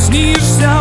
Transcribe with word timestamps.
проснишься 0.00 0.79